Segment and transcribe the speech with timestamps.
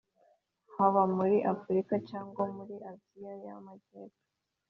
[0.73, 4.23] haba muri afurika cyangwa muri aziya y'amajyepfo